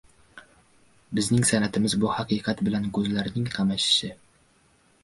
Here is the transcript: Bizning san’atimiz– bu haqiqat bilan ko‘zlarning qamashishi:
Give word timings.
Bizning 1.19 1.45
san’atimiz– 1.51 1.97
bu 2.05 2.09
haqiqat 2.17 2.65
bilan 2.71 2.89
ko‘zlarning 2.99 3.49
qamashishi: 3.59 4.13